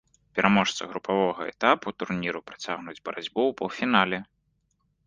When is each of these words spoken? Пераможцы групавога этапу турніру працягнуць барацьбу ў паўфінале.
Пераможцы 0.37 0.87
групавога 0.93 1.41
этапу 1.51 1.87
турніру 1.99 2.39
працягнуць 2.49 2.99
барацьбу 3.05 3.41
ў 3.49 3.59
паўфінале. 3.63 4.27